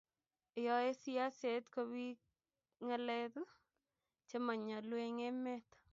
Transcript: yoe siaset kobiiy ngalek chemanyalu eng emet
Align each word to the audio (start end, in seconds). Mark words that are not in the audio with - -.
yoe 0.65 0.89
siaset 1.01 1.63
kobiiy 1.73 2.13
ngalek 2.85 3.33
chemanyalu 4.27 4.95
eng 5.07 5.19
emet 5.29 5.67